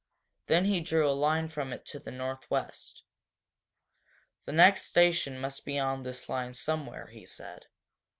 [0.47, 3.03] Then he drew a line from it to the northwest.
[4.45, 7.67] "The next station must be on this line somewhere," he said.